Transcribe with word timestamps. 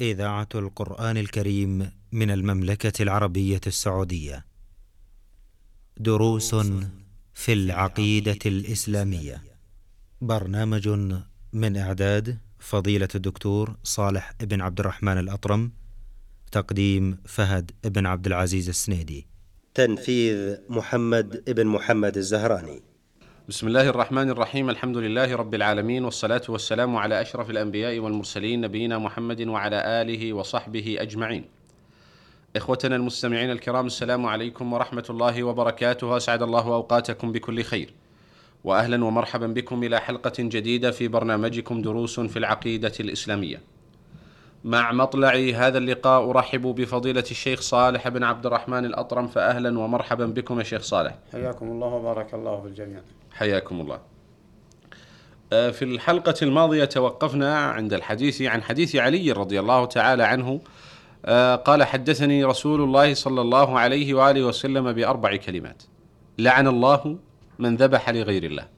إذاعة 0.00 0.48
القرآن 0.54 1.16
الكريم 1.16 1.90
من 2.12 2.30
المملكة 2.30 3.02
العربية 3.02 3.60
السعودية. 3.66 4.44
دروس 5.96 6.54
في 7.34 7.52
العقيدة 7.52 8.38
الإسلامية. 8.46 9.42
برنامج 10.20 10.88
من 11.52 11.76
إعداد 11.76 12.38
فضيلة 12.58 13.08
الدكتور 13.14 13.76
صالح 13.82 14.32
بن 14.40 14.60
عبد 14.60 14.80
الرحمن 14.80 15.18
الأطرم. 15.18 15.72
تقديم 16.52 17.18
فهد 17.24 17.70
بن 17.84 18.06
عبد 18.06 18.26
العزيز 18.26 18.68
السنيدي. 18.68 19.26
تنفيذ 19.74 20.56
محمد 20.68 21.50
بن 21.50 21.66
محمد 21.66 22.16
الزهراني 22.16 22.82
بسم 23.48 23.66
الله 23.66 23.88
الرحمن 23.88 24.30
الرحيم 24.30 24.70
الحمد 24.70 24.96
لله 24.96 25.36
رب 25.36 25.54
العالمين 25.54 26.04
والصلاة 26.04 26.42
والسلام 26.48 26.96
على 26.96 27.20
أشرف 27.20 27.50
الأنبياء 27.50 27.98
والمرسلين 27.98 28.60
نبينا 28.60 28.98
محمد 28.98 29.48
وعلى 29.48 30.02
آله 30.02 30.32
وصحبه 30.32 30.96
أجمعين 31.00 31.44
إخوتنا 32.56 32.96
المستمعين 32.96 33.50
الكرام 33.50 33.86
السلام 33.86 34.26
عليكم 34.26 34.72
ورحمة 34.72 35.04
الله 35.10 35.42
وبركاته 35.42 36.16
أسعد 36.16 36.42
الله 36.42 36.66
أوقاتكم 36.74 37.32
بكل 37.32 37.62
خير 37.62 37.90
وأهلا 38.64 39.04
ومرحبا 39.04 39.46
بكم 39.46 39.84
إلى 39.84 40.00
حلقة 40.00 40.32
جديدة 40.38 40.90
في 40.90 41.08
برنامجكم 41.08 41.82
دروس 41.82 42.20
في 42.20 42.38
العقيدة 42.38 42.92
الإسلامية 43.00 43.60
مع 44.64 44.92
مطلع 44.92 45.34
هذا 45.54 45.78
اللقاء 45.78 46.30
أرحب 46.30 46.62
بفضيلة 46.62 47.24
الشيخ 47.30 47.60
صالح 47.60 48.08
بن 48.08 48.24
عبد 48.24 48.46
الرحمن 48.46 48.84
الأطرم 48.84 49.26
فأهلا 49.26 49.78
ومرحبا 49.78 50.26
بكم 50.26 50.58
يا 50.58 50.64
شيخ 50.64 50.82
صالح 50.82 51.14
حياكم 51.32 51.66
الله 51.68 51.86
وبارك 51.86 52.34
الله 52.34 52.60
في 52.60 52.68
الجميع 52.68 53.00
حياكم 53.32 53.80
الله. 53.80 53.98
آه، 55.52 55.70
في 55.70 55.84
الحلقة 55.84 56.34
الماضية 56.42 56.84
توقفنا 56.84 57.58
عند 57.58 57.92
الحديث 57.92 58.42
عن 58.42 58.62
حديث 58.62 58.96
علي 58.96 59.32
رضي 59.32 59.60
الله 59.60 59.84
تعالى 59.84 60.22
عنه 60.22 60.60
آه، 61.26 61.56
قال 61.56 61.84
حدثني 61.84 62.44
رسول 62.44 62.80
الله 62.80 63.14
صلى 63.14 63.40
الله 63.40 63.78
عليه 63.78 64.14
وآله 64.14 64.42
وسلم 64.42 64.92
بأربع 64.92 65.36
كلمات. 65.36 65.82
لعن 66.38 66.66
الله 66.66 67.18
من 67.58 67.76
ذبح 67.76 68.10
لغير 68.10 68.44
الله. 68.44 68.68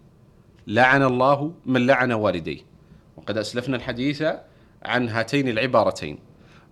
لعن 0.67 1.03
الله 1.03 1.53
من 1.67 1.87
لعن 1.87 2.13
والديه. 2.13 2.61
وقد 3.17 3.39
أسلفنا 3.39 3.77
الحديث 3.77 4.25
عن 4.85 5.09
هاتين 5.09 5.49
العبارتين. 5.49 6.19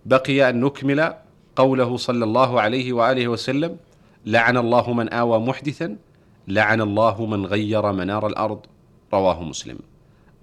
بقي 0.06 0.50
أن 0.50 0.60
نكمل 0.60 1.14
قوله 1.56 1.96
صلى 1.96 2.24
الله 2.24 2.60
عليه 2.60 2.92
وآله 2.92 3.28
وسلم: 3.28 3.76
لعن 4.26 4.56
الله 4.56 4.92
من 4.92 5.08
آوى 5.08 5.38
محدثا 5.38 5.96
لعن 6.48 6.80
الله 6.80 7.26
من 7.26 7.46
غير 7.46 7.92
منار 7.92 8.26
الأرض 8.26 8.60
رواه 9.12 9.42
مسلم. 9.42 9.78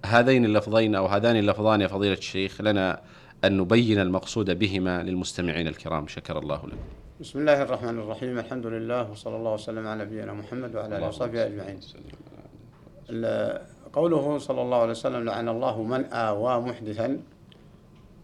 هذين 0.06 0.44
اللفظين 0.44 0.94
أو 0.94 1.06
هذان 1.06 1.36
اللفظان 1.36 1.80
يا 1.80 1.86
فضيلة 1.86 2.14
الشيخ 2.14 2.60
لنا 2.60 3.00
أن 3.44 3.56
نبين 3.56 3.98
المقصود 3.98 4.58
بهما 4.58 5.02
للمستمعين 5.02 5.68
الكرام 5.68 6.06
شكر 6.06 6.38
الله 6.38 6.56
لكم. 6.56 6.76
بسم 7.20 7.38
الله 7.38 7.62
الرحمن 7.62 7.98
الرحيم 7.98 8.38
الحمد 8.38 8.66
لله 8.66 9.10
وصلى 9.10 9.36
الله 9.36 9.54
وسلم 9.54 9.86
على 9.86 10.04
نبينا 10.04 10.32
محمد 10.32 10.76
وعلى 10.76 10.96
آله 10.98 11.08
وصحبه 11.08 11.46
أجمعين 11.46 11.80
ال- 13.10 13.60
قوله 13.92 14.38
صلى 14.38 14.62
الله 14.62 14.76
عليه 14.76 14.90
وسلم 14.90 15.24
لعن 15.24 15.48
الله 15.48 15.82
من 15.82 16.04
آوى 16.04 16.60
محدثا 16.60 17.18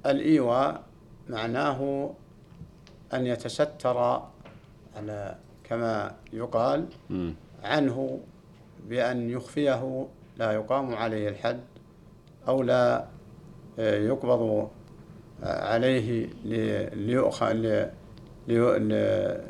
الإيواء 0.07 0.83
معناه 1.29 2.11
أن 3.15 3.27
يتستر 3.27 4.23
على 4.97 5.37
كما 5.65 6.15
يقال. 6.33 6.87
عنه 7.65 8.21
بأن 8.89 9.31
يخفيه 9.31 10.07
لا 10.39 10.53
يقام 10.53 10.95
عليه 10.95 11.29
الحد 11.29 11.61
أو 12.49 12.63
لا 12.63 13.05
آه، 13.79 13.99
يقبض 13.99 14.69
آه، 15.45 15.73
عليه 15.73 16.29
لي- 16.45 16.87
ليؤخ- 16.87 17.43
لي- 17.43 17.91
لي- 18.49 18.79
لي- 18.79 19.41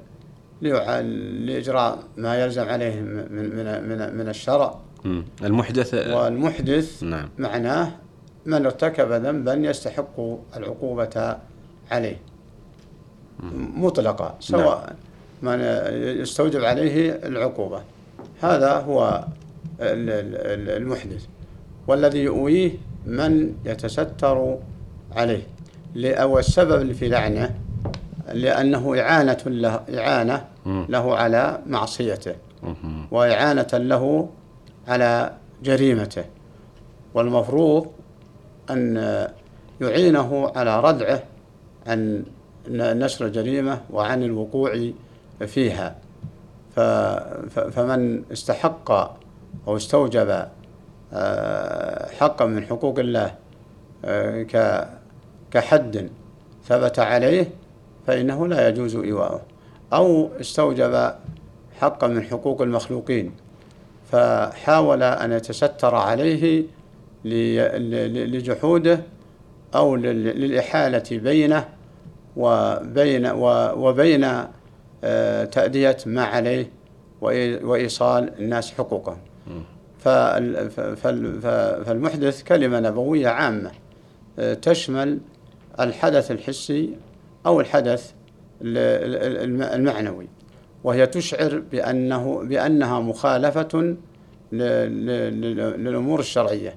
ليع- 0.62 1.00
لإجراء 1.46 1.98
ما 2.16 2.44
يلزم 2.44 2.68
عليه 2.68 3.00
من 3.00 3.32
من 3.56 3.88
من 3.88 4.16
من 4.16 4.28
الشرع. 4.28 4.80
المحدث 5.42 5.94
والمحدث 5.94 7.02
نعم 7.02 7.28
معناه 7.38 7.92
من 8.46 8.64
ارتكب 8.64 9.12
ذنبا 9.12 9.54
يستحق 9.54 10.20
العقوبة 10.56 11.36
عليه. 11.90 12.16
مطلقة 13.76 14.34
سواء 14.40 14.96
من 15.42 15.60
يستوجب 16.22 16.64
عليه 16.64 17.10
العقوبة. 17.10 17.82
هذا 18.42 18.72
هو 18.72 19.24
ال- 19.80 20.10
ال- 20.10 20.36
ال- 20.70 20.82
المحدث. 20.82 21.24
والذي 21.86 22.18
يؤويه 22.18 22.72
من 23.06 23.54
يتستر 23.64 24.58
عليه. 25.16 25.42
أو 25.96 26.38
السبب 26.38 26.92
في 26.92 27.08
لعنه 27.08 27.54
لأنه 28.32 29.00
إعانة 29.00 29.38
له 29.46 29.80
إعانة. 29.98 30.44
له 30.66 31.16
على 31.16 31.58
معصيته. 31.66 32.34
وإعانة 33.10 33.68
له 33.72 34.28
على 34.88 35.32
جريمته. 35.62 36.24
والمفروض 37.14 37.86
أن 38.72 38.96
يعينه 39.80 40.52
على 40.56 40.80
ردعه 40.80 41.22
عن 41.86 42.24
نشر 42.68 43.26
الجريمة 43.26 43.80
وعن 43.90 44.22
الوقوع 44.22 44.90
فيها. 45.46 45.96
فمن 47.70 48.22
استحق 48.32 48.90
أو 49.68 49.76
استوجب 49.76 50.46
آه، 51.14 52.08
حقا 52.10 52.46
من 52.46 52.66
حقوق 52.66 52.98
الله 52.98 53.34
آه، 54.04 54.42
كحد 55.50 56.10
ثبت 56.64 56.98
عليه 56.98 57.50
فإنه 58.06 58.46
لا 58.46 58.68
يجوز 58.68 58.96
إيواؤه. 58.96 59.40
أو 59.92 60.30
استوجب 60.40 61.14
حقا 61.80 62.06
من 62.06 62.22
حقوق 62.22 62.62
المخلوقين 62.62 63.32
فحاول 64.12 65.02
أن 65.02 65.32
يتستر 65.32 65.94
عليه 65.94 66.64
لجحوده 67.24 69.00
أو 69.74 69.96
لل- 69.96 70.24
للإحالة 70.40 71.02
بينه 71.12 71.68
وبين 72.36 73.26
وبين 73.76 74.26
آه، 75.04 75.44
تأدية 75.44 75.96
ما 76.06 76.24
عليه 76.24 76.64
وإي- 77.20 77.64
وإيصال 77.64 78.30
الناس 78.38 78.72
حقوقهم. 78.72 79.18
فالمحدث 81.84 82.42
كلمة 82.42 82.80
نبوية 82.80 83.28
عامة 83.28 83.70
آه، 84.38 84.54
تشمل 84.54 85.18
الحدث 85.80 86.30
الحسي 86.30 86.90
أو 87.46 87.60
الحدث 87.60 88.12
ال- 88.62 88.78
ال- 89.16 89.36
الم- 89.44 89.62
المعنوي 89.62 90.28
وهي 90.84 91.06
تشعر 91.06 91.62
بأنه 91.72 92.42
بأنها 92.44 93.00
مخالفة 93.00 93.96
للأمور 94.52 96.20
الشرعية. 96.20 96.74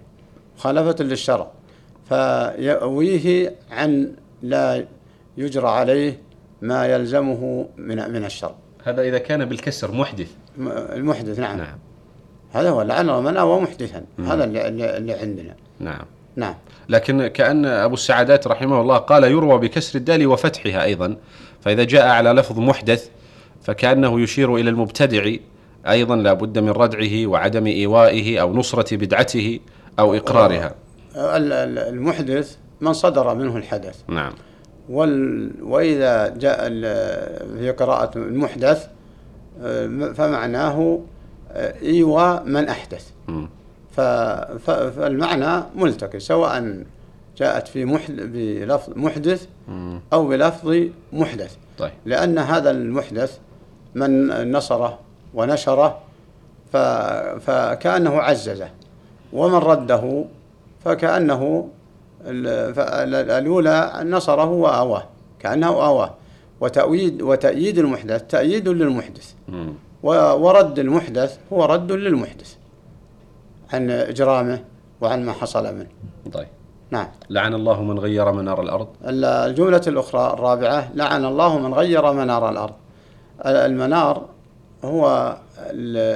مخالفة 0.57 1.03
للشرع 1.03 1.51
فيأويه 2.09 3.55
عن 3.71 4.11
لا 4.41 4.85
يجرى 5.38 5.67
عليه 5.67 6.19
ما 6.61 6.85
يلزمه 6.85 7.67
من 7.77 8.11
من 8.11 8.25
الشرع. 8.25 8.55
هذا 8.83 9.01
إذا 9.01 9.17
كان 9.17 9.45
بالكسر 9.45 9.91
محدث. 9.91 10.27
المحدث 10.59 11.39
نعم, 11.39 11.57
نعم. 11.57 11.77
هذا 12.53 12.69
هو 12.69 12.81
لعن 12.81 13.05
من 13.05 13.38
أوى 13.38 13.61
محدثا. 13.61 14.03
هذا 14.19 14.44
اللي, 14.44 14.67
اللي 14.97 15.13
عندنا. 15.13 15.55
نعم. 15.79 16.05
نعم. 16.35 16.55
لكن 16.89 17.27
كأن 17.27 17.65
أبو 17.65 17.94
السعادات 17.94 18.47
رحمه 18.47 18.81
الله 18.81 18.97
قال 18.97 19.23
يروى 19.23 19.59
بكسر 19.59 19.99
الدال 19.99 20.27
وفتحها 20.27 20.83
أيضا 20.83 21.17
فإذا 21.61 21.83
جاء 21.83 22.07
على 22.07 22.29
لفظ 22.29 22.59
محدث 22.59 23.09
فكأنه 23.61 24.21
يشير 24.21 24.55
إلى 24.55 24.69
المبتدع 24.69 25.31
أيضا 25.89 26.15
لا 26.15 26.33
بد 26.33 26.59
من 26.59 26.69
ردعه 26.69 27.27
وعدم 27.27 27.67
إيوائه 27.67 28.41
أو 28.41 28.53
نصرة 28.53 28.97
بدعته. 28.97 29.59
أو 30.00 30.13
إقرارها. 30.16 30.75
ال- 31.16 31.79
المحدث 31.79 32.56
من 32.81 32.94
صدر 32.94 33.35
منه 33.35 33.57
الحدث. 33.57 34.00
نعم. 34.07 34.33
وال 34.89 35.51
وإذا 35.63 36.27
جاء 36.27 36.69
في 37.57 37.74
قراءة 37.77 38.18
المحدث 38.18 38.88
آه، 39.62 39.88
فمعناه 40.13 41.00
آه، 41.51 41.74
إيواء 41.81 42.44
من 42.44 42.68
أحدث. 42.69 43.09
ف- 43.95 44.01
فالمعنى 44.71 45.63
ملتقي 45.75 46.19
سواء 46.19 46.83
جاءت 47.38 47.68
في 47.68 47.86
محد 47.86 48.15
بلفظ 48.15 48.94
محدث. 48.95 49.47
أو 50.13 50.27
بلفظ 50.27 50.75
محدث. 51.13 51.56
طيب. 51.77 51.92
لأن 52.06 52.38
هذا 52.38 52.71
المحدث 52.71 53.38
من 53.95 54.51
نصره 54.51 55.00
ونشره 55.33 56.00
ف- 56.74 56.77
فكأنه 57.45 58.21
عززه. 58.21 58.69
ومن 59.35 59.55
رده 59.55 60.25
فكأنه 60.85 61.69
الأولى 62.25 63.91
نصره 64.03 64.51
وآواه 64.51 65.03
كأنه 65.39 65.67
آواه. 65.67 66.13
وتأويد 66.61 67.21
وتأييد 67.21 67.77
المحدث 67.77 68.23
تأييد 68.23 68.67
للمحدث. 68.67 69.33
ورد 70.43 70.79
المحدث 70.79 71.37
هو 71.53 71.65
رد 71.65 71.91
للمحدث 71.91 72.55
عن 73.73 73.91
إجرامه 73.91 74.59
وعن 75.01 75.25
ما 75.25 75.31
حصل 75.31 75.75
منه. 75.75 75.87
طيب. 76.33 76.47
نعم. 76.91 77.07
لعن 77.29 77.53
الله 77.53 77.83
من 77.83 77.99
غير 77.99 78.31
منار 78.31 78.61
الأرض؟ 78.61 78.87
الجملة 79.03 79.81
الأخرى 79.87 80.33
الرابعة 80.33 80.91
لعن 80.95 81.25
الله 81.25 81.59
من 81.59 81.73
غير 81.73 82.13
منار 82.13 82.49
الأرض. 82.49 82.73
المنار 83.45 84.25
هو 84.83 85.35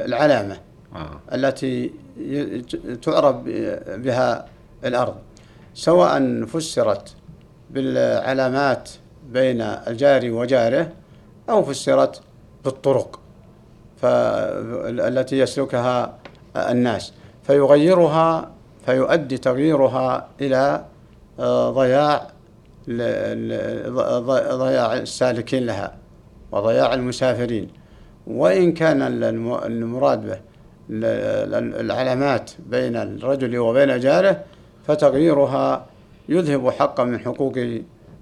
العلامة. 0.07 0.57
آه. 0.95 1.19
التي 1.33 1.91
تعرف 3.01 3.35
بها 3.87 4.45
الأرض 4.85 5.15
سواء 5.73 6.45
فسرت 6.45 7.15
بالعلامات 7.69 8.89
بين 9.29 9.61
الجار 9.61 10.31
وجاره 10.31 10.91
أو 11.49 11.63
فسرت 11.63 12.21
بالطرق 12.65 13.19
التي 14.03 15.39
يسلكها 15.39 16.17
الناس 16.55 17.13
فيغيرها 17.43 18.51
فيؤدي 18.85 19.37
تغييرها 19.37 20.27
إلى 20.41 20.85
آه، 21.39 21.71
ضياع 21.71 22.27
ضياع 24.57 24.93
السالكين 24.93 25.65
لها 25.65 25.95
وضياع 26.51 26.93
المسافرين 26.93 27.67
وإن 28.27 28.71
كان 28.71 29.01
المراد 29.65 30.25
به 30.25 30.39
العلامات 30.89 32.51
بين 32.69 32.95
الرجل 32.95 33.57
وبين 33.57 33.99
جاره 33.99 34.43
فتغييرها 34.87 35.85
يذهب 36.29 36.69
حقا 36.69 37.03
من 37.03 37.19
حقوق 37.19 37.57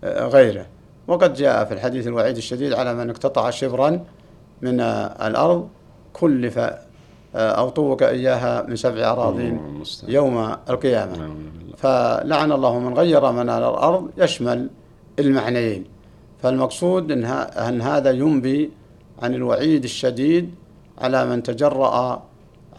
آه، 0.04 0.28
غيره. 0.28 0.66
وقد 1.08 1.34
جاء 1.34 1.66
في 1.66 1.74
الحديث 1.74 2.08
الوعيد 2.08 2.38
الشديد 2.38 2.74
على 2.74 2.94
من 2.94 3.10
اقتطع 3.10 3.50
شبرا 3.50 4.06
من 4.62 4.80
الأرض 4.80 5.70
كلف 6.14 6.60
آه، 6.60 6.76
أو 7.36 7.70
طوق 7.70 8.04
إياها 8.04 8.62
من 8.62 8.76
سبع 8.76 9.12
أراضين 9.12 9.84
يوم 10.08 10.56
القيامة. 10.70 11.36
فلعن 11.78 12.52
الله 12.52 12.80
من 12.80 12.94
غير 12.94 13.32
منال 13.32 13.64
الأرض 13.64 14.10
يشمل 14.18 14.70
المعنيين. 15.20 15.86
فالمقصود 16.44 17.12
أن 17.12 17.82
هذا 17.82 18.12
ينبي 18.12 18.72
عن 19.22 19.36
الوعيد 19.36 19.84
الشديد 19.84 20.56
على 20.98 21.26
من 21.26 21.44
تجرأ 21.44 22.24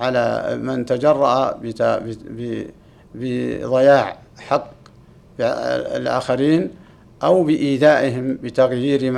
على 0.00 0.56
من 0.62 0.86
تجرأ 0.86 1.60
بضياع 3.14 4.18
حق 4.38 4.70
الآخرين 5.40 6.70
أو 7.22 7.42
بإيذائهم 7.44 8.38
بتغيير 8.42 9.12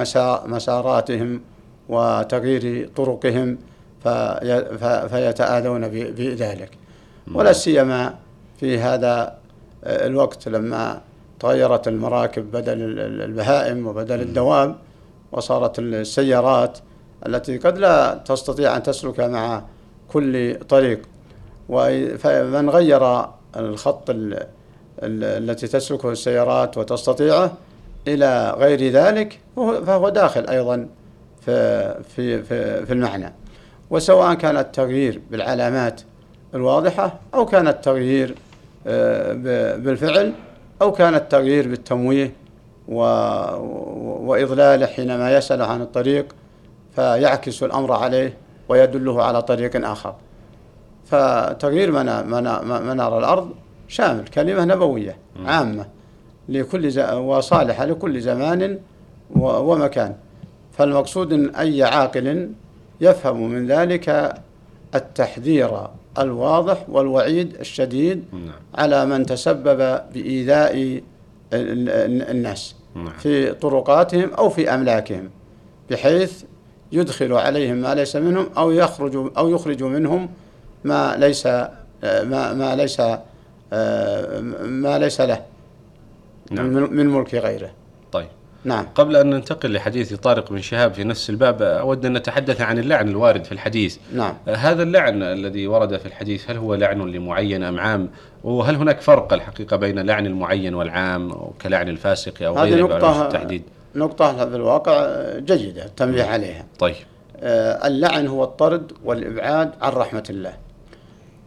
مساراتهم 0.47 1.41
وتغيير 1.88 2.91
طرقهم 2.97 3.59
فيتآذون 5.09 5.88
بذلك 5.88 6.71
ولا 7.35 7.53
سيما 7.53 8.15
في 8.61 8.79
هذا 8.79 9.37
الوقت 9.85 10.49
لما 10.49 11.00
تغيرت 11.41 11.88
المراكب 11.88 12.50
بدل 12.53 13.00
البهائم 13.23 13.87
وبدل 13.87 14.21
الدواب 14.21 14.76
وصارت 15.33 15.79
السيارات 15.79 16.79
التي 17.26 17.59
قد 17.59 17.79
لا 17.79 18.15
تستطيع 18.15 18.76
أن 18.76 18.83
تسلك 18.83 19.21
مع 19.21 19.62
كل 20.12 20.55
طريق. 20.55 21.01
فمن 22.19 22.71
غير 22.71 23.27
الخط 23.57 24.11
التي 25.03 25.67
تسلكه 25.67 26.11
السيارات 26.11 26.79
وتستطيعه 26.79 27.53
إلى 28.09 28.55
غير 28.59 28.93
ذلك 28.93 29.39
فهو 29.57 30.09
داخل 30.09 30.47
أيضا 30.47 30.89
في, 31.47 31.95
في, 32.17 32.43
في, 32.43 32.87
في 32.87 32.93
المعنى. 32.93 33.33
وسواء 33.91 34.35
كان 34.35 34.57
التغيير 34.57 35.21
بالعلامات 35.31 36.01
الواضحة 36.55 37.15
أو 37.35 37.47
كان 37.47 37.69
التغيير 37.69 38.35
آه، 38.87 39.33
بالفعل 39.77 40.33
أو 40.83 40.93
كان 40.93 41.15
التغيير 41.15 41.69
بالتمويه 41.69 42.33
وإضلاله 42.89 44.87
حينما 44.87 45.37
يسأل 45.37 45.62
عن 45.62 45.83
الطريق 45.83 46.35
فيعكس 46.97 47.62
الأمر 47.62 47.93
عليه 47.93 48.35
ويدله 48.71 49.23
على 49.23 49.43
طريق 49.43 49.87
آخر 49.91 50.15
فتغيير 51.07 51.93
منار 52.83 53.19
الأرض 53.19 53.51
شامل 53.89 54.25
كلمة 54.25 54.65
نبوية 54.65 55.17
عامة 55.45 55.87
لكل 56.49 57.01
وصالحة 57.15 57.85
لكل 57.85 58.21
زمان 58.21 58.79
ومكان 59.37 60.15
فالمقصود 60.73 61.33
أن 61.33 61.55
أي 61.55 61.83
عاقل 61.83 62.51
يفهم 63.01 63.49
من 63.49 63.67
ذلك 63.67 64.35
التحذير 64.95 65.87
الواضح 66.19 66.85
والوعيد 66.89 67.55
الشديد 67.61 68.25
نعم. 68.33 68.53
على 68.75 69.07
من 69.07 69.27
تسبب 69.27 70.01
بإيذاء 70.15 71.03
الناس 71.53 72.75
نعم. 72.95 73.09
في 73.09 73.53
طرقاتهم 73.53 74.31
أو 74.35 74.49
في 74.49 74.75
أملاكهم 74.75 75.31
بحيث 75.91 76.43
يدخل 76.93 77.33
عليهم 77.33 77.77
ما 77.77 77.95
ليس 77.95 78.17
منهم 78.17 78.51
أو 78.57 78.71
يخرج 78.71 79.31
أو 79.37 79.49
يخرج 79.49 79.83
منهم 79.83 80.29
ما 80.85 81.17
ليس 81.17 81.47
ما 81.47 82.53
ما 82.53 82.77
ليس 82.77 83.01
ما 83.01 84.99
ليس 84.99 85.21
له 85.21 85.43
نعم. 86.51 86.67
من 86.67 87.07
ملك 87.07 87.35
غيره. 87.35 87.71
طيب. 88.13 88.29
نعم. 88.65 88.87
قبل 88.95 89.17
أن 89.17 89.31
ننتقل 89.31 89.73
لحديث 89.73 90.15
طارق 90.15 90.51
بن 90.51 90.61
شهاب 90.61 90.95
في 90.95 91.05
نفس 91.05 91.31
الباب 91.31 91.63
أود 91.63 92.07
أن 92.07 92.13
نتحدث 92.13 92.61
عن 92.61 92.79
اللعن 92.79 93.09
الوارد 93.09 93.45
في 93.45 93.53
الحديث. 93.53 93.99
نعم. 94.15 94.35
هذا 94.49 94.83
اللعن 94.83 95.23
الذي 95.23 95.67
ورد 95.67 95.97
في 95.97 96.07
الحديث 96.07 96.51
هل 96.51 96.57
هو 96.57 96.75
لعن 96.75 97.01
لمعين 97.01 97.63
أم 97.63 97.81
عام؟ 97.81 98.11
وهل 98.45 98.75
هناك 98.75 99.01
فرق 99.01 99.33
الحقيقة 99.33 99.77
بين 99.77 99.99
لعن 99.99 100.27
المعين 100.27 100.75
والعام 100.75 101.33
كلعن 101.63 101.89
الفاسق 101.89 102.43
أو 102.43 102.59
غيره؟ 102.59 102.83
نقطة 102.83 103.27
التحديد؟ 103.27 103.63
نقطة 103.95 104.49
في 104.49 104.57
الواقع 104.57 105.23
جيدة 105.39 105.85
التنبيه 105.85 106.25
عليها. 106.25 106.67
طيب. 106.79 106.95
آه، 107.37 107.87
اللعن 107.87 108.27
هو 108.27 108.45
الطرد 108.45 108.93
والإبعاد 109.05 109.73
عن 109.83 109.93
رحمة 109.93 110.25
الله. 110.31 110.53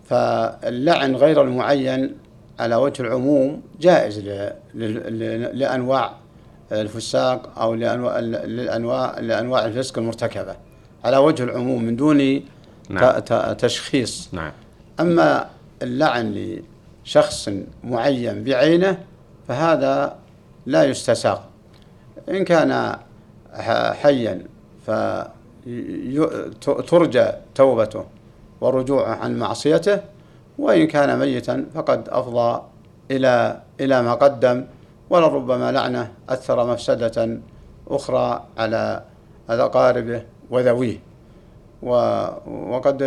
فاللعن 0.09 1.15
غير 1.15 1.41
المعين 1.41 2.15
على 2.59 2.75
وجه 2.75 3.01
العموم 3.01 3.61
جائز 3.79 4.19
لأنواع 5.53 6.13
الفساق 6.71 7.59
أو 7.59 7.73
لأنواع 7.73 8.19
لأنواع 8.19 9.19
لأنواع 9.19 9.65
الفسق 9.65 9.97
المرتكبة. 9.97 10.55
على 11.03 11.17
وجه 11.17 11.43
العموم 11.43 11.83
من 11.83 11.95
دون 11.95 12.41
نعم. 12.89 13.19
تشخيص. 13.53 14.29
نعم. 14.31 14.51
أما 14.99 15.49
اللعن 15.81 16.59
لشخص 17.05 17.49
معين 17.83 18.43
بعينه 18.43 18.97
فهذا 19.47 20.15
لا 20.65 20.83
يستساق. 20.83 21.52
إن 22.29 22.43
كان 22.43 22.97
حيا 24.01 24.43
فترجى 26.61 27.25
توبته 27.55 28.05
ورجوعه 28.61 29.15
عن 29.15 29.39
معصيته 29.39 30.01
وإن 30.57 30.87
كان 30.87 31.19
ميتا 31.19 31.65
فقد 31.75 32.09
أفضى 32.09 32.61
إلى 33.11 33.61
إلى 33.81 34.01
ما 34.01 34.13
قدم 34.13 34.65
ولربما 35.09 35.71
لعنه 35.71 36.11
أثر 36.29 36.67
مفسدة 36.67 37.39
أخرى 37.87 38.43
على 38.57 39.03
أقاربه 39.49 40.23
وذويه. 40.49 40.99
وقد 42.71 43.03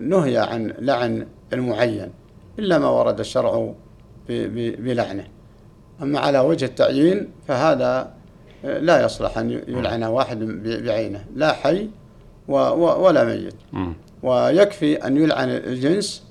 نهي 0.00 0.38
عن 0.38 0.74
لعن 0.78 1.26
المعين 1.52 2.10
إلا 2.58 2.78
ما 2.78 2.88
ورد 2.88 3.20
الشرع 3.20 3.72
بلعنه. 4.78 5.24
أما 6.02 6.18
على 6.20 6.38
وجه 6.38 6.64
التعيين 6.64 7.28
فهذا 7.48 8.10
لا 8.64 9.04
يصلح 9.04 9.38
أن 9.38 9.50
يلعن 9.50 10.04
واحد 10.04 10.38
بعينه 10.84 11.24
لا 11.34 11.52
حي 11.52 11.88
ولا 12.48 13.24
ميت. 13.24 13.54
ويكفي 14.22 15.06
أن 15.06 15.16
يلعن 15.16 15.48
الجنس 15.48 16.24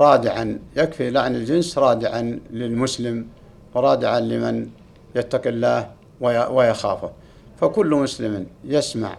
رادعا 0.00 0.58
يكفي 0.76 1.10
لعن 1.10 1.36
الجنس 1.36 1.78
رادعا 1.78 2.38
للمسلم 2.50 3.26
ورادعا 3.74 4.20
لمن 4.20 4.68
يتقي 5.16 5.48
الله 5.50 5.90
ويخافه. 6.50 7.10
فكل 7.60 7.90
مسلم 7.90 8.46
يسمع 8.64 9.16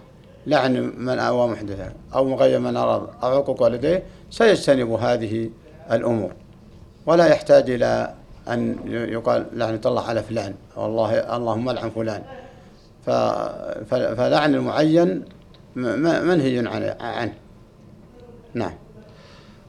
لعن 0.47 0.93
من 0.97 1.19
آوى 1.19 1.47
محدثا 1.47 1.93
أو 2.15 2.25
مغير 2.25 2.59
من 2.59 2.77
أراد 2.77 3.01
أو 3.23 3.37
عقوق 3.37 3.61
والديه 3.61 4.03
سيجتنب 4.29 4.91
هذه 4.91 5.49
الأمور. 5.91 6.31
ولا 7.05 7.25
يحتاج 7.27 7.69
إلى 7.69 8.13
أن 8.49 8.77
يقال 8.87 9.45
لعنة 9.53 9.81
الله 9.85 10.01
على 10.01 10.23
فلان 10.23 10.53
والله 10.75 11.13
اللهم 11.13 11.71
لعن 11.71 11.89
فلان. 11.89 12.21
فلعن 14.17 14.55
المعين 14.55 15.23
منهي 15.75 16.63
عنه. 17.01 17.33
نعم. 18.53 18.73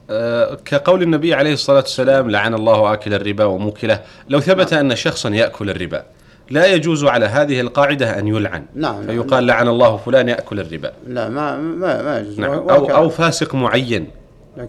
أه 0.09 0.57
كقول 0.65 1.01
النبي 1.01 1.33
عليه 1.33 1.53
الصلاة 1.53 1.77
والسلام 1.77 2.31
لعن 2.31 2.53
الله 2.53 2.93
آكل 2.93 3.13
الربا 3.13 3.45
وموكله. 3.45 4.01
لو 4.29 4.39
ثبت 4.39 4.73
نعم. 4.73 4.91
أن 4.91 4.95
شخصا 4.95 5.29
يأكل 5.29 5.69
الربا 5.69 6.03
لا 6.49 6.65
يجوز 6.65 7.05
على 7.05 7.25
هذه 7.25 7.61
القاعدة 7.61 8.19
أن 8.19 8.27
يلعن. 8.27 8.65
نعم, 8.75 8.95
نعم. 8.95 9.05
فيقال 9.05 9.45
نعم 9.45 9.57
لعن 9.57 9.67
الله 9.67 9.97
فلان 9.97 10.29
يأكل 10.29 10.59
الربا. 10.59 10.91
لا 11.07 11.29
ما 11.29 11.57
ما, 11.57 12.01
ما 12.01 12.19
يجوز. 12.19 12.39
نعم. 12.39 12.51
أو, 12.51 12.95
أو 12.95 13.09
فاسق 13.09 13.55
معين. 13.55 14.07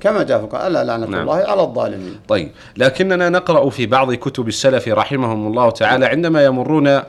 كما 0.01 0.23
جاء 0.23 0.39
في 0.39 0.45
القرآن 0.45 0.67
ألا 0.67 0.85
لعنة 0.85 1.07
نعم. 1.07 1.21
الله 1.21 1.35
على 1.35 1.63
الظالمين 1.63 2.21
طيب 2.29 2.51
لكننا 2.77 3.29
نقرأ 3.29 3.71
في 3.71 3.87
بعض 3.87 4.15
كتب 4.15 4.49
السلف 4.49 4.89
رحمهم 4.89 5.47
الله 5.47 5.71
تعالى 5.71 6.07
عندما 6.07 6.45
يمرون 6.45 7.03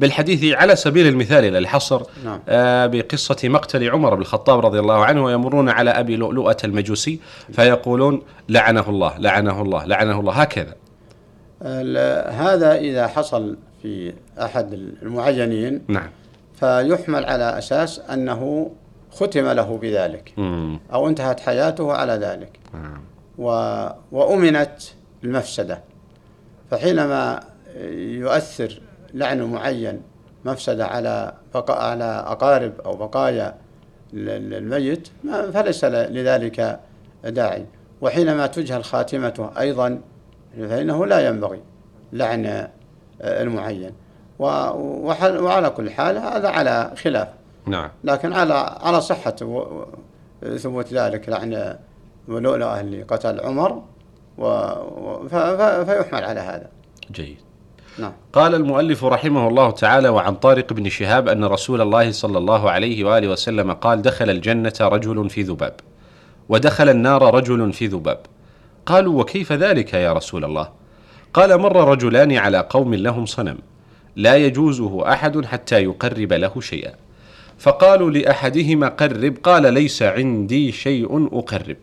بالحديث 0.00 0.54
على 0.54 0.76
سبيل 0.76 1.06
المثال 1.06 1.44
لا 1.44 1.58
الحصر 1.58 2.02
نعم. 2.24 2.40
آه 2.48 2.86
بقصة 2.86 3.36
مقتل 3.48 3.90
عمر 3.90 4.14
بن 4.14 4.20
الخطاب 4.20 4.66
رضي 4.66 4.78
الله 4.78 5.04
عنه 5.04 5.24
ويمرون 5.24 5.68
على 5.68 5.90
أبي 5.90 6.16
لؤلؤة 6.16 6.56
المجوسي 6.64 7.20
فيقولون 7.52 8.22
لعنه 8.48 8.88
الله 8.88 9.18
لعنه 9.18 9.62
الله 9.62 9.84
لعنه 9.84 10.20
الله 10.20 10.32
هكذا 10.32 10.74
هذا 12.30 12.74
إذا 12.74 13.06
حصل 13.06 13.56
في 13.82 14.12
أحد 14.40 14.72
المعينين 14.72 15.82
نعم 15.88 16.08
فيحمل 16.60 17.24
على 17.24 17.58
أساس 17.58 18.00
أنه 18.12 18.70
ختم 19.14 19.48
له 19.48 19.78
بذلك. 19.82 20.34
أو 20.92 21.08
انتهت 21.08 21.40
حياته 21.40 21.92
على 21.92 22.12
ذلك. 22.12 22.58
نعم. 22.74 23.00
و... 23.38 23.48
وأمنت 24.12 24.82
المفسدة. 25.24 25.80
فحينما 26.70 27.40
يؤثر 27.94 28.80
لعن 29.14 29.42
معين 29.42 30.02
مفسدة 30.44 30.86
على 30.86 31.32
بقاء 31.54 31.80
على 31.82 32.24
أقارب 32.26 32.72
أو 32.84 32.96
بقايا 32.96 33.54
ال- 34.14 34.54
الميت 34.54 35.08
فليس 35.52 35.84
لذلك 35.84 36.80
داعي. 37.24 37.66
وحينما 38.00 38.46
تجهل 38.46 38.84
خاتمته 38.84 39.50
أيضا 39.60 40.00
فإنه 40.58 41.06
لا 41.06 41.28
ينبغي 41.28 41.60
لعن 42.12 42.68
المعين. 43.20 43.90
وعلى 44.38 45.70
كل 45.70 45.90
حال 45.90 46.18
هذا 46.18 46.48
على 46.48 46.92
خلاف. 47.02 47.28
نعم. 47.66 47.90
لكن 48.04 48.32
على 48.32 48.78
على 48.80 49.00
صحة 49.00 49.36
ثبوت 50.56 50.92
ذلك 50.92 51.28
لعن 51.28 51.76
ولؤلؤة 52.28 52.80
اللي 52.80 53.02
قتل 53.02 53.40
عمر 53.40 53.82
و 54.38 54.68
فيحمل 55.84 56.24
على 56.24 56.40
هذا. 56.40 56.68
جيد. 57.12 57.36
نعم. 57.98 58.12
قال 58.32 58.54
المؤلف 58.54 59.04
رحمه 59.04 59.48
الله 59.48 59.70
تعالى 59.70 60.08
وعن 60.08 60.34
طارق 60.34 60.72
بن 60.72 60.88
شهاب 60.88 61.28
أن 61.28 61.44
رسول 61.44 61.80
الله 61.80 62.12
صلى 62.12 62.38
الله 62.38 62.70
عليه 62.70 63.04
وآله 63.04 63.28
وسلم 63.28 63.72
قال 63.72 64.02
دخل 64.02 64.30
الجنة 64.30 64.72
رجل 64.80 65.30
في 65.30 65.42
ذباب 65.42 65.74
ودخل 66.48 66.88
النار 66.88 67.34
رجل 67.34 67.72
في 67.72 67.86
ذباب. 67.86 68.18
قالوا 68.86 69.20
وكيف 69.20 69.52
ذلك 69.52 69.94
يا 69.94 70.12
رسول 70.12 70.44
الله؟ 70.44 70.68
قال 71.34 71.58
مر 71.58 71.88
رجلان 71.88 72.36
على 72.36 72.66
قوم 72.70 72.94
لهم 72.94 73.26
صنم 73.26 73.58
لا 74.16 74.36
يجوزه 74.36 75.12
أحد 75.12 75.44
حتى 75.44 75.82
يقرب 75.82 76.32
له 76.32 76.60
شيئا. 76.60 76.94
فقالوا 77.64 78.10
لأحدهما 78.10 78.88
قرب 78.88 79.36
قال 79.42 79.74
ليس 79.74 80.02
عندي 80.02 80.72
شيء 80.72 81.38
أقرب. 81.38 81.76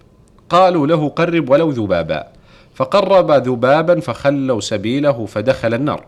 قالوا 0.50 0.88
له 0.88 1.10
قرب 1.10 1.50
ولو 1.50 1.70
ذبابا. 1.70 2.28
فقرب 2.74 3.32
ذبابا 3.32 4.00
فخلوا 4.00 4.60
سبيله 4.60 5.26
فدخل 5.26 5.74
النار. 5.74 6.06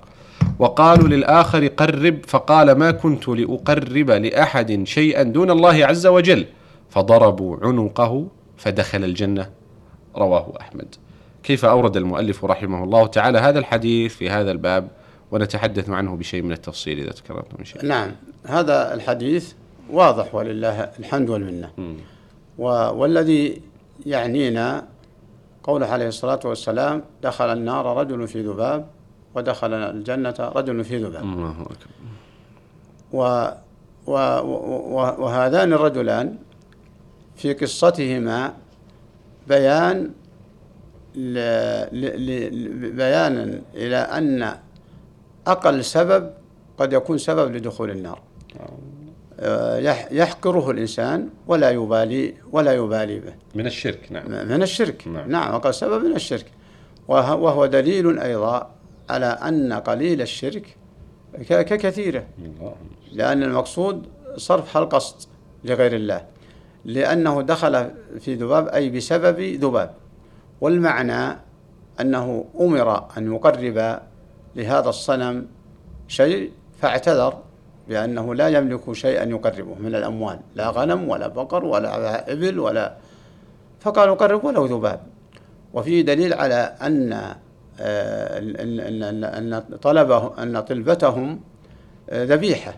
وقالوا 0.59 1.07
للآخر 1.07 1.67
قرب. 1.67 2.25
فقال 2.27 2.71
ما 2.71 2.91
كنت 2.91 3.27
لأقرب 3.27 4.11
لأحد 4.11 4.83
شيئا 4.83 5.23
دون 5.23 5.51
الله 5.51 5.85
عز 5.85 6.07
وجل. 6.07 6.45
فضربوا 6.89 7.57
عنقه 7.61 8.27
فدخل 8.57 9.03
الجنة. 9.03 9.49
رواه 10.17 10.53
أحمد. 10.61 10.95
كيف 11.43 11.65
أورد 11.65 11.97
المؤلف 11.97 12.45
رحمه 12.45 12.83
الله 12.83 13.07
تعالى 13.07 13.39
هذا 13.39 13.59
الحديث 13.59 14.15
في 14.15 14.29
هذا 14.29 14.51
الباب 14.51 14.87
ونتحدث 15.31 15.89
عنه 15.89 16.15
بشيء 16.15 16.41
من 16.41 16.51
التفصيل 16.51 16.99
إذا 16.99 17.11
تكررت 17.11 17.59
من 17.59 17.65
شيء 17.65 17.85
نعم 17.85 18.11
هذا 18.45 18.93
الحديث 18.93 19.53
واضح 19.93 20.35
ولله 20.35 20.79
الحمد 20.99 21.29
والمنة. 21.29 21.69
والذي 22.99 23.61
يعنينا 24.05 24.87
قوله 25.63 25.87
عليه 25.87 26.07
الصلاة 26.07 26.39
والسلام 26.45 27.03
دخل 27.23 27.49
النار 27.53 27.97
رجل 27.97 28.27
في 28.27 28.41
ذباب 28.41 28.85
ودخل 29.35 29.73
الجنة 29.73 30.35
رجل 30.39 30.83
في 30.83 30.97
ذباب. 30.97 31.23
الله 31.23 31.61
أكبر. 31.61 31.93
و 33.13 33.21
و 34.07 34.13
و 34.13 34.97
وهذان 35.23 35.73
الرجلان 35.73 36.37
في 37.35 37.53
قصتهما 37.53 38.53
بيان 39.47 40.11
ل 41.15 41.35
ل 41.91 42.03
ل 42.25 42.91
بيانا 42.91 43.61
إلى 43.75 43.95
أن 43.97 44.55
أقل 45.47 45.83
سبب 45.83 46.33
قد 46.77 46.93
يكون 46.93 47.17
سبب 47.17 47.55
لدخول 47.55 47.89
النار. 47.91 48.19
يح- 48.55 48.67
يحقره 50.11 50.71
الإنسان 50.71 51.29
ولا 51.47 51.69
يبالي 51.69 52.33
ولا 52.51 52.73
يبالي 52.73 53.19
به. 53.19 53.33
من 53.55 53.65
الشرك 53.65 54.11
نعم. 54.11 54.31
من 54.31 54.63
الشرك. 54.63 55.07
نعم. 55.07 55.31
نعم 55.31 55.53
أقل 55.53 55.73
سبب 55.73 56.03
من 56.05 56.15
الشرك. 56.15 56.45
وه- 57.07 57.35
وهو 57.35 57.65
دليل 57.65 58.19
أيضا 58.19 58.69
على 59.09 59.25
أن 59.25 59.73
قليل 59.73 60.21
الشرك 60.21 60.77
ككثيره. 61.49 62.23
الله. 62.39 62.75
لأن 63.11 63.43
المقصود 63.43 64.03
صرف 64.37 64.77
القصد 64.77 65.15
لغير 65.63 65.95
الله. 65.95 66.25
لأنه 66.85 67.41
دخل 67.41 67.91
في 68.19 68.35
ذباب 68.35 68.67
أي 68.67 68.89
بسبب 68.89 69.39
ذباب. 69.39 69.93
والمعنى 70.61 71.37
أنه 72.01 72.45
أمر 72.59 73.05
أن 73.17 73.33
يقرب 73.35 73.99
لهذا 74.55 74.89
الصنم 74.89 75.45
شيء 76.07 76.51
فاعتذر 76.81 77.37
بأنه 77.89 78.35
لا 78.35 78.47
يملك 78.49 78.93
شيئا 78.93 79.23
يقربه 79.23 79.75
من 79.79 79.95
الأموال 79.95 80.39
لا 80.55 80.69
غنم 80.69 81.09
ولا 81.09 81.27
بقر 81.27 81.65
ولا 81.65 82.31
إبل 82.31 82.59
ولا 82.59 82.93
فقالوا 83.79 84.15
قرب 84.15 84.45
ولو 84.45 84.65
ذباب. 84.65 84.99
وفيه 85.73 86.01
دليل 86.01 86.33
على 86.33 86.75
أن 86.81 87.13
آه، 87.79 88.37
أن 88.39 89.23
أن 89.23 89.59
طلبه 89.81 90.43
أن 90.43 90.59
طلبتهم 90.59 91.39
آه، 92.09 92.23
ذبيحة 92.23 92.73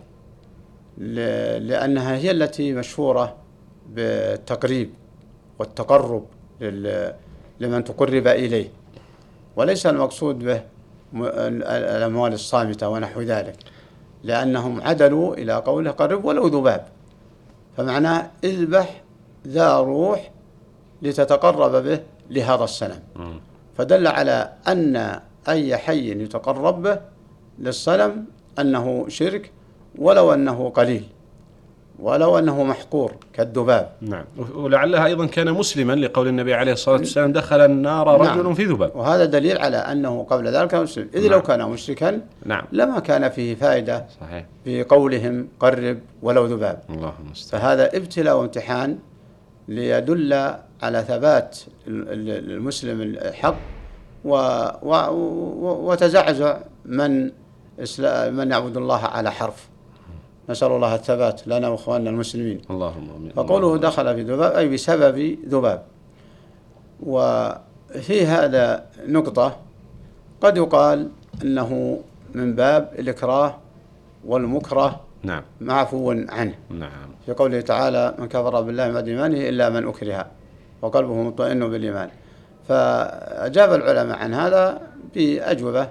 لأنها 1.58 2.16
هي 2.16 2.30
التي 2.30 2.72
مشهورة 2.72 3.36
بالتقريب 3.88 4.90
والتقرب 5.58 6.26
لمن 7.60 7.84
تقرب 7.84 8.26
إليه. 8.26 8.68
وليس 9.56 9.86
المقصود 9.86 10.38
به 10.38 10.62
الأموال 11.14 12.32
الصامتة 12.32 12.88
ونحو 12.88 13.20
ذلك. 13.20 13.56
لأنهم 14.28 14.74
عدلوا 14.82 15.34
إلى 15.40 15.54
قوله 15.68 15.90
قرب 15.90 16.24
ولو 16.24 16.44
ذباب 16.54 16.82
فمعناه 17.76 18.30
اذبح 18.44 18.88
ذا 19.46 19.70
روح 19.90 20.20
لتتقرب 21.02 21.74
به 21.86 21.98
لهذا 22.30 22.64
الصنم. 22.64 23.00
فدل 23.76 24.06
على 24.06 24.52
أن 24.72 25.20
أي 25.48 25.76
حي 25.76 26.06
يتقرب 26.24 26.76
به 26.82 26.96
للصنم 27.58 28.12
أنه 28.58 28.86
شرك 29.08 29.44
ولو 29.98 30.26
أنه 30.34 30.58
قليل. 30.78 31.04
ولو 32.00 32.38
أنه 32.38 32.62
محقور 32.64 33.12
كالذباب. 33.32 33.88
نعم. 34.00 34.24
ولعلها 34.54 35.06
أيضا 35.06 35.26
كان 35.26 35.52
مسلما 35.52 35.92
لقول 35.92 36.28
النبي 36.28 36.54
عليه 36.54 36.72
الصلاة 36.72 36.96
والسلام 36.96 37.32
دخل 37.32 37.60
النار 37.60 38.22
نعم. 38.22 38.40
رجل 38.40 38.54
في 38.54 38.64
ذباب. 38.64 38.96
وهذا 38.96 39.24
دليل 39.24 39.58
على 39.58 39.76
أنه 39.76 40.26
قبل 40.30 40.48
ذلك 40.48 40.74
مسلم. 40.74 41.08
إذ 41.14 41.22
لو 41.22 41.30
نعم. 41.30 41.40
كان 41.40 41.62
مشركا 41.70 42.20
نعم. 42.44 42.64
لما 42.72 42.98
كان 42.98 43.28
فيه 43.28 43.54
فائدة 43.54 44.06
صحيح. 44.20 44.46
في 44.64 44.82
قولهم 44.82 45.48
قرب 45.60 45.98
ولو 46.22 46.46
ذباب. 46.46 46.82
اللهم 46.90 47.14
المستعان 47.26 47.62
فهذا 47.62 47.96
ابتلاء 47.96 48.36
وامتحان 48.38 48.98
ليدل 49.68 50.32
على 50.82 51.02
ثبات 51.08 51.58
ال- 51.88 52.08
ال- 52.08 52.50
المسلم 52.50 53.00
الحق 53.00 53.56
و 54.24 54.30
و 54.82 54.92
و 54.92 55.90
وتزعزع 55.90 56.58
من 56.84 57.30
من 58.30 58.50
يعبد 58.50 58.76
الله 58.76 59.00
على 59.04 59.30
حرف. 59.32 59.68
نسأل 60.50 60.72
الله 60.72 60.94
الثبات 60.94 61.48
لنا 61.48 61.68
وإخواننا 61.68 62.10
المسلمين. 62.10 62.60
اللهم 62.70 63.10
آمين. 63.16 63.30
فقوله 63.30 63.66
اللهم 63.66 63.80
دخل 63.80 64.14
في 64.14 64.22
ذباب 64.22 64.52
أي 64.52 64.68
بسبب 64.68 65.38
ذباب. 65.48 65.82
وفي 67.02 68.26
هذا 68.26 68.84
نقطة 69.06 69.56
قد 70.40 70.56
يقال 70.56 71.08
أنه 71.42 72.00
من 72.34 72.54
باب 72.54 72.92
الإكراه 72.98 73.56
والمكره 74.26 75.00
نعم. 75.22 75.42
معفو 75.60 76.10
عنه. 76.28 76.54
نعم. 76.70 77.08
في 77.26 77.32
قوله 77.32 77.60
تعالى 77.60 78.14
من 78.18 78.28
كفر 78.28 78.60
بالله 78.60 78.92
بعد 78.92 79.08
إيمانه 79.08 79.48
إلا 79.48 79.70
من 79.70 79.88
أكره. 79.88 80.26
وقلبه 80.82 81.14
مطمئن 81.22 81.70
بالإيمان. 81.70 82.08
فأجاب 82.68 83.72
العلماء 83.74 84.18
عن 84.18 84.34
هذا 84.34 84.80
بأجوبة 85.14 85.90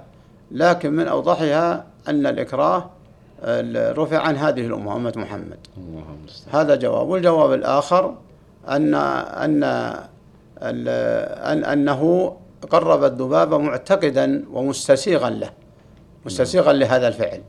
لكن 0.52 0.94
من 0.94 1.08
أوضحها 1.08 1.86
أن 2.08 2.28
الإكراه 2.28 2.78
ال- 2.78 2.86
رفع 3.98 4.18
عن 4.20 4.36
هذه 4.36 4.66
الأمة 4.68 4.96
أمة 4.96 5.14
محمد. 5.16 5.58
هذا 6.52 6.76
جواب. 6.76 7.08
والجواب 7.08 7.54
الآخر 7.54 8.16
أن 8.70 8.94
أن 8.94 9.64
أن 10.64 11.64
أنه 11.66 12.36
قرب 12.70 13.04
الذباب 13.04 13.54
معتقدا 13.54 14.46
ومستسيغا 14.52 15.30
له 15.30 15.50
مستسيغا 16.26 16.74
لهذا 16.74 17.08
الفعل. 17.08 17.42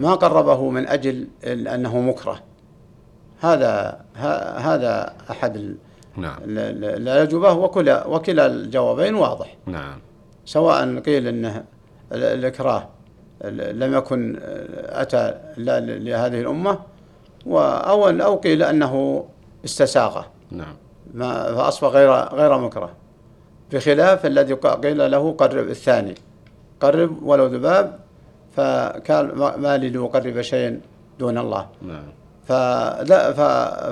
ما 0.00 0.14
قربه 0.14 0.70
من 0.70 0.88
أجل 0.88 1.26
أنه 1.44 2.00
مكره. 2.00 2.40
هذا 3.40 4.00
هذا 4.56 5.12
أحد 5.30 5.76
نعم. 6.16 6.36
ال- 6.44 6.58
ال- 6.58 7.08
الأجوبة 7.08 7.52
وكلا 7.52 8.06
وكلا 8.06 8.46
الجوابين 8.46 9.14
واضح. 9.14 9.56
نعم. 9.66 9.98
سواء 10.44 10.98
قيل 11.00 11.26
إنه 11.28 11.64
ال- 12.12 12.24
الإكراه. 12.24 12.78
ال- 12.78 12.99
لم 13.44 13.94
يكن 13.94 14.38
أتى 14.86 15.34
لا 15.56 15.80
لهذه 15.80 16.40
الأمة 16.40 16.78
و- 17.46 17.58
أو 17.60 18.08
أو 18.08 18.36
قيل 18.36 18.62
أنه 18.62 19.24
استساغه 19.64 20.26
نعم. 20.50 20.74
ما 21.14 21.54
فأصبح 21.54 21.88
غير 21.88 22.10
غير 22.12 22.58
مكره. 22.58 22.90
بخلاف 23.72 24.26
الذي 24.26 24.52
قيل 24.54 25.10
له 25.10 25.32
قرب 25.32 25.68
الثاني. 25.68 26.14
قرب 26.80 27.22
ولو 27.22 27.46
ذباب 27.46 27.98
فكان 28.56 29.26
ما- 29.34 29.76
لي 29.76 29.88
لأقرب 29.90 30.40
شيئا 30.40 30.80
دون 31.18 31.38
الله. 31.38 31.66
نعم. 31.82 32.02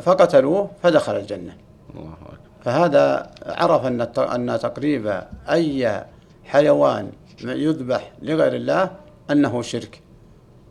فقتلوه 0.01 0.71
فدخل 0.83 1.17
الجنة. 1.17 1.57
الله 1.95 2.13
أكبر. 2.13 2.39
فهذا 2.65 3.31
عرف 3.47 3.87
الت- 3.87 4.19
أن 4.19 4.59
تقريب 4.59 5.21
أي 5.51 6.03
حيوان 6.45 7.11
يذبح 7.45 8.13
لغير 8.23 8.55
الله 8.55 8.91
أنه 9.31 9.63
شرك. 9.63 10.01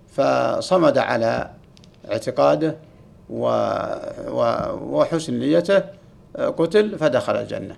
فصمد 0.08 0.98
على 0.98 1.52
اعتقاده 2.12 2.78
و 3.30 3.46
و 4.28 4.42
وحسن 4.98 5.40
نيته 5.40 5.84
قتل 6.36 6.98
فدخل 7.00 7.36
الجنة. 7.36 7.76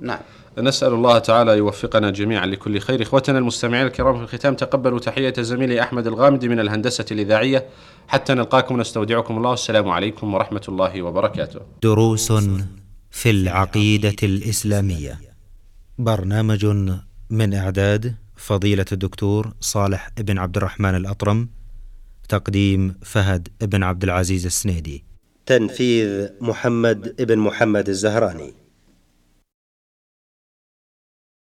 نعم. 0.00 0.18
نسأل 0.58 0.92
الله 0.92 1.18
تعالى 1.18 1.52
يوفقنا 1.56 2.10
جميعا 2.10 2.46
لكل 2.46 2.78
خير. 2.78 3.02
إخوتنا 3.02 3.38
المستمعين 3.38 3.86
الكرام 3.86 4.16
في 4.16 4.34
الختام 4.34 4.54
تقبلوا 4.54 4.98
تحية 4.98 5.34
زميلي 5.38 5.80
أحمد 5.80 6.06
الغامدي 6.06 6.48
من 6.48 6.60
الهندسة 6.60 7.04
الإذاعية. 7.10 7.66
حتى 8.08 8.34
نلقاكم 8.34 8.80
نستودعكم 8.80 9.36
الله. 9.36 9.50
والسلام 9.50 9.88
عليكم 9.88 10.34
ورحمة 10.34 10.62
الله 10.68 11.02
وبركاته. 11.02 11.60
دروس 11.82 12.32
في 13.10 13.30
العقيدة 13.30 14.16
الإسلامية. 14.22 15.20
برنامج 15.98 16.66
من 17.30 17.54
إعداد 17.54 18.14
فضيلة 18.36 18.84
الدكتور 18.92 19.54
صالح 19.60 20.10
بن 20.18 20.38
عبد 20.38 20.56
الرحمن 20.56 20.94
الأطرم 20.94 21.48
تقديم 22.28 22.94
فهد 23.02 23.48
بن 23.62 23.82
عبد 23.82 24.04
العزيز 24.04 24.46
السنيدي. 24.46 25.04
تنفيذ 25.46 26.28
محمد 26.40 27.22
بن 27.22 27.38
محمد 27.38 27.88
الزهراني. 27.88 28.63